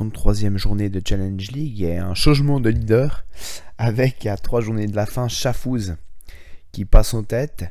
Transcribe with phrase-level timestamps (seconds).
[0.00, 3.26] 33e journée de Challenge League et un changement de leader
[3.76, 5.96] avec à trois journées de la fin Chafouz
[6.72, 7.66] qui passe en tête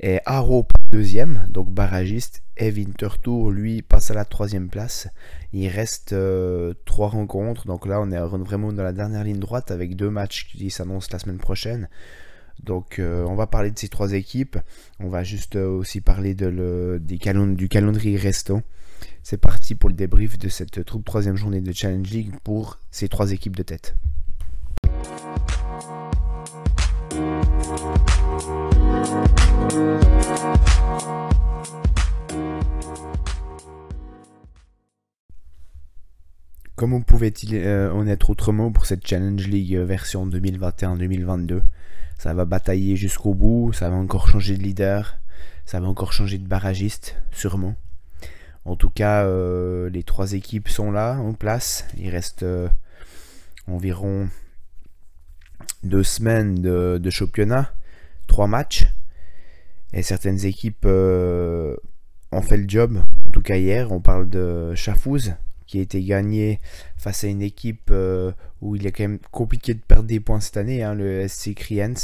[0.00, 5.08] et Haro deuxième, donc barragiste, et Winterthur lui passe à la troisième place.
[5.52, 9.70] Il reste euh, trois rencontres, donc là on est vraiment dans la dernière ligne droite
[9.70, 11.88] avec deux matchs qui s'annoncent la semaine prochaine.
[12.64, 14.58] Donc euh, on va parler de ces trois équipes.
[15.00, 17.18] On va juste euh, aussi parler du
[17.68, 18.62] calendrier restant.
[19.22, 23.08] C'est parti pour le débrief de cette troupe troisième journée de Challenge League pour ces
[23.08, 23.94] trois équipes de tête.
[36.76, 41.62] Comment pouvait-il euh, en être autrement pour cette Challenge League version 2021-2022
[42.22, 45.18] ça va batailler jusqu'au bout, ça va encore changer de leader,
[45.66, 47.74] ça va encore changer de barragiste, sûrement.
[48.64, 51.84] En tout cas, euh, les trois équipes sont là, en place.
[51.98, 52.68] Il reste euh,
[53.66, 54.28] environ
[55.82, 57.72] deux semaines de, championnat,
[58.28, 58.86] trois matchs.
[59.92, 61.76] Et certaines équipes euh,
[62.30, 63.02] ont fait le job.
[63.26, 65.34] En tout cas, hier, on parle de Chafouz,
[65.66, 66.60] qui a été gagné
[66.96, 67.92] face à une équipe
[68.60, 71.54] où il est quand même compliqué de perdre des points cette année, hein, le SC
[71.54, 71.94] Kriens.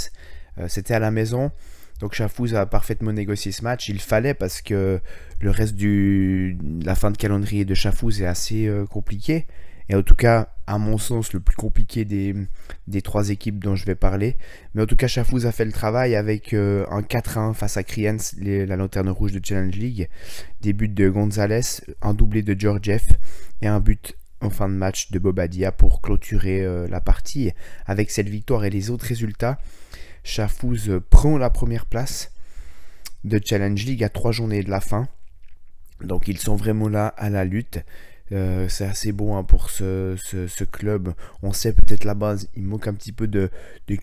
[0.67, 1.53] C'était à la maison.
[2.01, 3.89] Donc Chafouz a parfaitement négocié ce match.
[3.89, 5.01] Il fallait parce que
[5.41, 9.47] le reste de la fin de calendrier de Chafouz est assez euh, compliqué
[9.91, 13.87] et en tout cas, à mon sens, le plus compliqué des, trois équipes dont je
[13.87, 14.37] vais parler.
[14.75, 17.83] Mais en tout cas, Chafouz a fait le travail avec euh, un 4-1 face à
[17.83, 20.09] Kriens, la lanterne rouge de Challenge League.
[20.61, 23.03] Des buts de Gonzalez, un doublé de Georgiev
[23.63, 27.53] et un but en fin de match de Bobadia pour clôturer euh, la partie.
[27.87, 29.59] Avec cette victoire et les autres résultats,
[30.25, 32.33] Chafouz prend la première place
[33.25, 35.09] de Challenge League à trois journées de la fin.
[36.01, 37.81] Donc ils sont vraiment là à la lutte.
[38.31, 40.15] Euh, c'est assez beau hein, pour ce,
[40.65, 41.15] club.
[41.43, 43.51] On sait peut-être la base, il manque un petit peu de,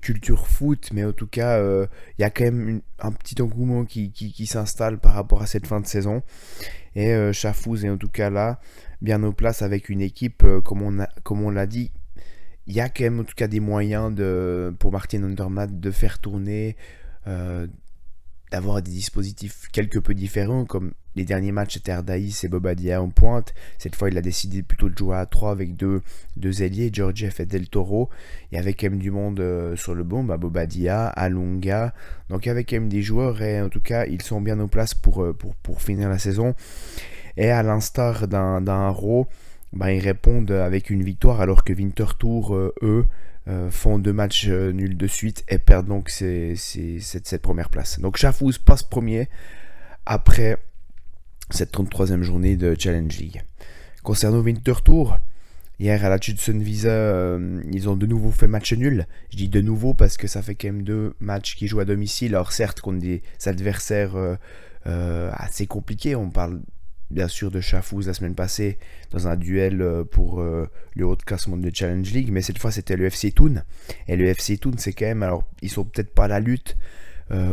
[0.01, 1.85] culture foot, mais en tout cas, euh,
[2.17, 5.79] il y a quand même un petit engouement qui, s'installe par rapport à cette fin
[5.79, 6.23] de saison.
[6.95, 8.59] Et euh, Chafouz est en tout cas là,
[9.01, 10.81] bien en place avec une équipe, comme
[11.43, 11.91] on l'a dit.
[12.67, 14.15] Il y a quand même en tout cas des moyens
[14.79, 16.75] pour Martin Undermatt de faire tourner,
[18.51, 23.09] d'avoir des dispositifs quelque peu différents, comme les derniers matchs, c'était Ardaïs et Bobadia en
[23.09, 23.53] pointe.
[23.77, 26.01] Cette fois, il a décidé plutôt de jouer à 3 avec deux,
[26.35, 28.09] deux ailiers, Georgiev et Del Toro.
[28.51, 31.93] Il y avait quand même du monde euh, sur le bon, bah, Bobadia, Alonga.
[32.29, 34.59] Donc, il y avait quand même des joueurs et en tout cas, ils sont bien
[34.59, 35.35] en place pour, euh,
[35.77, 36.53] finir la saison.
[37.37, 39.27] Et à l'instar d'un Raw,
[39.75, 43.05] bah, ils répondent avec une victoire alors que Winterthur, euh, eux,
[43.69, 47.99] font deux matchs nuls de suite et perdent donc cette, première place.
[47.99, 49.29] Donc Chafouz passe premier
[50.07, 50.57] après
[51.51, 53.43] cette 33e journée de Challenge League.
[54.03, 55.19] Concernant Winter Tour,
[55.79, 59.07] hier à la Judson Visa, euh, ils ont de nouveau fait match nul.
[59.31, 61.85] Je dis de nouveau parce que ça fait quand même deux matchs qui jouent à
[61.85, 62.35] domicile.
[62.35, 64.35] Alors certes contre des adversaires euh,
[64.87, 66.61] euh, assez compliqués, on parle
[67.11, 68.77] bien sûr de Chafouz la semaine passée
[69.11, 72.97] dans un duel pour le haut de classement de Challenge League, mais cette fois c'était
[72.97, 73.61] le FC Toon.
[74.07, 76.77] Et le FC Toon, c'est quand même, alors ils sont peut-être pas à la lutte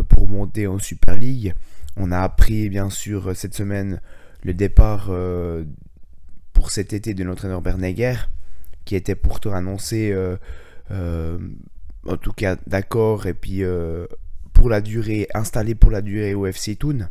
[0.08, 1.54] pour monter en Super League,
[1.96, 4.00] on a appris bien sûr cette semaine
[4.42, 5.64] le départ euh,
[6.52, 8.16] pour cet été de l'entraîneur Bernegger,
[8.84, 10.36] qui était pourtant annoncé, euh,
[10.90, 11.38] euh,
[12.06, 13.62] en tout cas d'accord, et puis
[14.52, 17.08] pour la durée, installé pour la durée au FC Toon.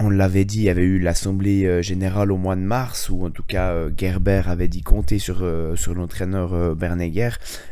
[0.00, 3.30] On l'avait dit, il y avait eu l'assemblée générale au mois de mars, où en
[3.30, 5.44] tout cas Gerber avait dit compter sur,
[5.74, 7.30] sur l'entraîneur Bernegger.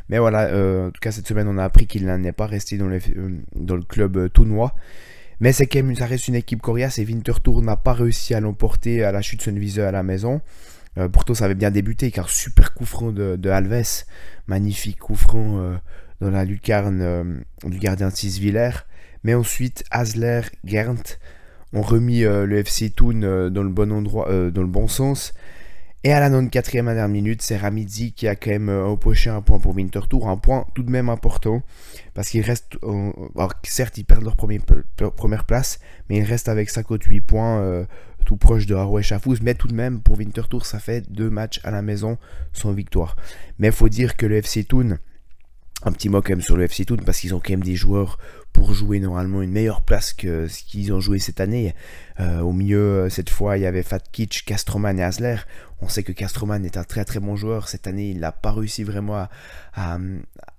[0.08, 0.48] Mais voilà,
[0.86, 4.32] en tout cas cette semaine on a appris qu'il n'est pas resté dans, le club
[4.32, 4.74] tournois.
[5.40, 8.40] Mais c'est quand même, ça reste une équipe coriace et Winterthur n'a pas réussi à
[8.40, 10.40] l'emporter à la chute Sunvise à la maison.
[10.98, 14.04] Euh, pourtant, ça avait bien débuté car super coup franc de, Alves,
[14.46, 15.76] magnifique coup franc euh,
[16.20, 17.24] dans la lucarne euh,
[17.64, 18.70] du gardien de Sisviller.
[19.24, 21.18] Mais ensuite, Hasler, Gernt
[21.72, 25.32] ont remis le FC Thun dans le bon endroit, dans le bon sens.
[26.06, 29.42] Et à la 94e dernière minute, c'est Ramidzi qui a quand même euh, empoché un
[29.42, 31.64] point pour Winterthur, un point tout de même important,
[32.14, 36.70] parce qu'il reste, euh, alors certes ils perdent leur, première place, mais ils restent avec
[36.70, 37.84] 58 points, euh,
[38.24, 39.02] tout proche de Haro et
[39.42, 42.18] mais tout de même pour Winterthur ça fait deux matchs à la maison
[42.52, 43.16] sans victoire.
[43.58, 44.98] Mais il faut dire que le FC Thun,
[45.82, 47.74] un petit mot quand même sur le FC Thun, parce qu'ils ont quand même des
[47.74, 48.18] joueurs
[48.56, 51.74] pour jouer normalement une meilleure place que ce qu'ils ont joué cette année.
[52.20, 55.36] Euh, au milieu, cette fois, il y avait Fatkich, Castroman et Hasler.
[55.82, 57.68] On sait que Castroman est un très très bon joueur.
[57.68, 59.26] Cette année, il n'a pas réussi vraiment
[59.74, 59.98] à,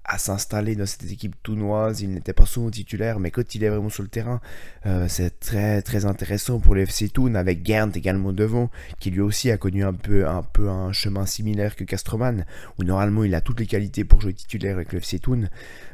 [0.08, 2.02] à s'installer dans cette équipe tournoise.
[2.02, 4.42] Il n'était pas souvent titulaire, mais quand il est vraiment sur le terrain,
[4.86, 9.22] euh, c'est très très intéressant pour le FC Thun avec Gant également devant, qui lui
[9.22, 12.46] aussi a connu un peu un chemin similaire que Castroman,
[12.78, 15.50] où normalement il a toutes les qualités pour jouer titulaire avec le FC Thun,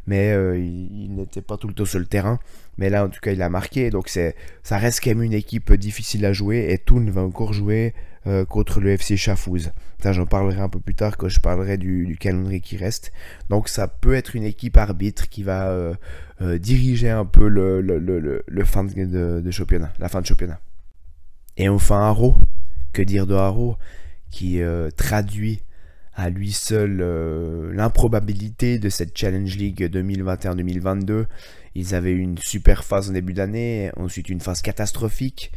[0.07, 2.39] mais euh, il, n'était pas tout le temps sur le terrain.
[2.77, 5.33] Mais là, en tout cas, il a marqué, donc c'est ça reste quand même une
[5.33, 7.93] équipe difficile à jouer, et Thun va encore jouer
[8.27, 9.71] euh, contre le FC Chafouz.
[10.01, 13.11] Ça, j'en parlerai un peu plus tard quand je parlerai du, calendrier qui reste.
[13.49, 15.95] Donc, ça peut être une équipe arbitre qui va euh,
[16.57, 17.81] diriger un peu le,
[18.47, 20.59] la fin de championnat.
[21.57, 22.35] Et enfin, Haro.
[22.91, 23.77] Que dire de Haro
[24.29, 24.61] qui
[24.97, 25.63] traduit
[26.15, 27.03] à lui seul
[27.73, 31.25] l'improbabilité de cette Challenge League 2021-2022.
[31.75, 35.51] Ils avaient une super phase en début d'année, ensuite une phase catastrophique.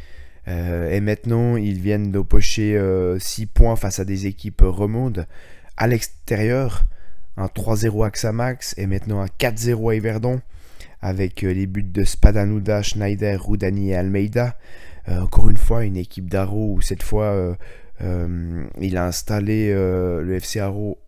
[0.48, 2.72] Euh, et maintenant, ils viennent de pocher
[3.18, 5.26] 6 euh, points face à des équipes remondes
[5.76, 6.84] à l'extérieur.
[7.36, 10.40] Un 3-0 à Xamax et maintenant un 4-0 à Yverdon
[11.02, 14.56] avec euh, les buts de Spadanuda, Schneider, Rudani et Almeida.
[15.08, 17.56] encore une fois, une équipe d'Aro cette fois
[18.00, 20.98] il a installé le FC Aro.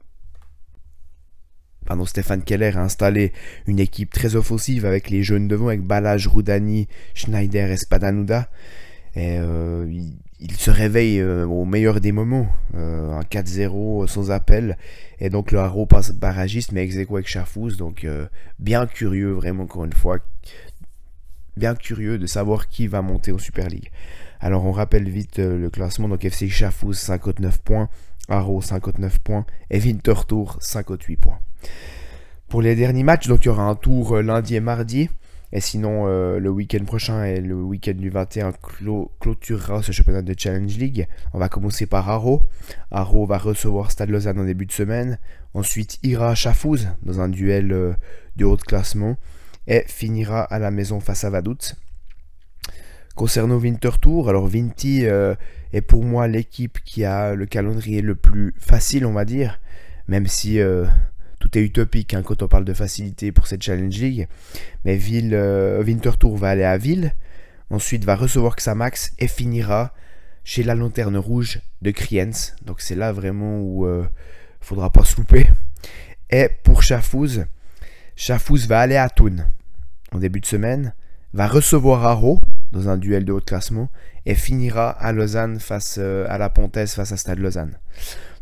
[1.89, 3.33] Pardon, Stéphane Keller a installé
[3.67, 8.51] une équipe très offensive avec les jeunes devant, avec Balaj, Rudani, Schneider et Spadanuda.
[9.15, 9.87] Et euh,
[10.39, 14.77] il, se réveille euh, au meilleur des moments, euh, un 4-0 sans appel.
[15.19, 17.79] Et donc le Haro passe barragiste, mais ex avec Chafouz.
[17.79, 18.07] Donc
[18.59, 20.19] bien curieux, vraiment, encore une fois,
[21.59, 23.91] bien curieux de savoir qui va monter en Super League.
[24.41, 26.09] Alors on rappelle vite le classement.
[26.09, 27.89] Donc FC Chafouz 59 points,
[28.29, 31.39] Haro 59 points et Winterthur 58 points.
[32.49, 35.11] Pour les derniers matchs, donc il y aura un tour lundi et mardi.
[35.51, 38.53] Et sinon, euh, le week-end prochain et le week-end du 21
[39.21, 41.07] clôturera ce championnat de Challenge League.
[41.33, 42.43] On va commencer par Haro.
[42.91, 45.19] Haro va recevoir Stade Lausanne en début de semaine.
[45.55, 47.95] Ensuite, ira à Chafouz dans un duel euh,
[48.37, 49.17] de haut classement.
[49.69, 51.77] Et finira à la maison face à Vaduz.
[53.15, 55.37] Concernant Winter Tour, alors Vinti euh,
[55.73, 59.61] est pour moi l'équipe qui a le calendrier le plus facile, on va dire.
[60.09, 60.59] Même si
[61.39, 64.29] tout est utopique hein, quand on parle de facilité pour cette Challenge League.
[64.85, 67.15] Mais Ville, euh, Winterthur va aller à Ville,
[67.71, 69.95] ensuite va recevoir Xamax et finira
[70.45, 72.31] chez la lanterne rouge de Kriens.
[72.65, 74.05] Donc c'est là vraiment où il euh,
[74.61, 75.49] faudra pas se louper.
[76.31, 77.47] Et pour Chafouz,
[78.17, 79.47] Chafouz va aller à Thun
[80.13, 80.95] en début de semaine,
[81.35, 82.41] va recevoir Haro
[82.73, 83.89] dans un duel de haut classement
[84.27, 87.79] et finira à Lausanne face euh, à la Pontaise face à Stade Lausanne.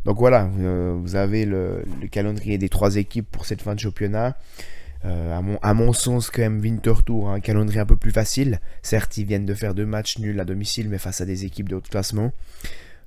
[0.04, 4.36] Donc voilà, euh, vous avez le, calendrier des trois équipes pour cette fin de championnat.
[5.04, 8.60] Euh, à, mon, sens, quand même, Winter Tour, un calendrier un peu plus facile.
[8.82, 11.68] Certes, ils viennent de faire deux matchs nuls à domicile, mais face à des équipes
[11.68, 12.32] de haut classement.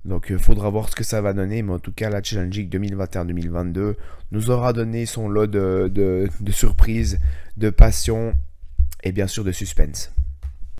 [0.05, 2.55] Donc il faudra voir ce que ça va donner, mais en tout cas la Challenge
[2.55, 3.95] League 2021-2022
[4.31, 7.19] nous aura donné son lot de, de surprises,
[7.57, 8.33] de passion
[9.03, 10.11] et bien sûr de suspense.